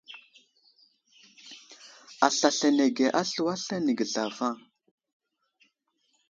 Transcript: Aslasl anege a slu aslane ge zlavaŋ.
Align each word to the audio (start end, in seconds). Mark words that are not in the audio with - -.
Aslasl 2.27 2.63
anege 2.69 3.07
a 3.19 3.21
slu 3.29 3.43
aslane 3.55 3.93
ge 3.97 4.05
zlavaŋ. 4.13 4.55